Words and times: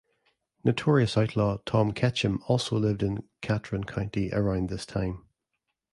Notorious 0.63 1.15
outlaw 1.15 1.57
Tom 1.63 1.91
Ketchum 1.91 2.41
also 2.47 2.75
lived 2.75 3.03
in 3.03 3.21
Catron 3.41 3.83
County 3.83 4.31
around 4.33 4.69
this 4.69 4.83
time. 4.87 5.25